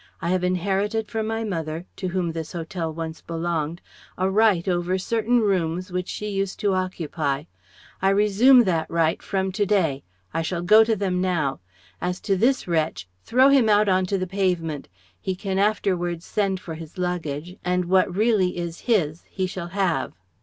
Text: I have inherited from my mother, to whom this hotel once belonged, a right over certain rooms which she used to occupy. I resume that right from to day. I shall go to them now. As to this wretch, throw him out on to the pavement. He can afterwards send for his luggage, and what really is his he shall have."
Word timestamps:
I 0.19 0.29
have 0.29 0.43
inherited 0.43 1.09
from 1.11 1.27
my 1.27 1.43
mother, 1.43 1.85
to 1.97 2.07
whom 2.07 2.31
this 2.31 2.53
hotel 2.53 2.91
once 2.91 3.21
belonged, 3.21 3.81
a 4.17 4.31
right 4.31 4.67
over 4.67 4.97
certain 4.97 5.41
rooms 5.41 5.91
which 5.91 6.07
she 6.07 6.27
used 6.31 6.59
to 6.61 6.73
occupy. 6.73 7.43
I 8.01 8.09
resume 8.09 8.63
that 8.63 8.89
right 8.89 9.21
from 9.21 9.51
to 9.51 9.63
day. 9.63 10.03
I 10.33 10.41
shall 10.41 10.63
go 10.63 10.83
to 10.83 10.95
them 10.95 11.21
now. 11.21 11.59
As 12.01 12.19
to 12.21 12.35
this 12.35 12.67
wretch, 12.67 13.07
throw 13.25 13.49
him 13.49 13.69
out 13.69 13.87
on 13.87 14.07
to 14.07 14.17
the 14.17 14.25
pavement. 14.25 14.87
He 15.19 15.35
can 15.35 15.59
afterwards 15.59 16.25
send 16.25 16.59
for 16.59 16.73
his 16.73 16.97
luggage, 16.97 17.57
and 17.63 17.85
what 17.85 18.11
really 18.15 18.57
is 18.57 18.79
his 18.79 19.21
he 19.29 19.45
shall 19.45 19.67
have." 19.67 20.13